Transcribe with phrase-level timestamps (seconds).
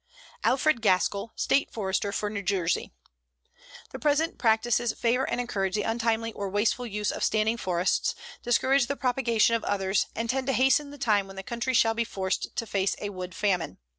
[0.43, 2.91] ALFRED GASKILL, State Forester for New Jersey:
[3.91, 8.87] The present practices favor and encourage the untimely or wasteful use of standing forests, discourage
[8.87, 12.03] the propagation of others, and tend to hasten the time when the country shall be
[12.03, 13.77] forced to face a wood famine.